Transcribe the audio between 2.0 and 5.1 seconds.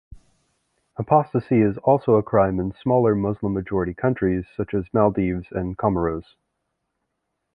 a crime in smaller Muslim-majority countries such as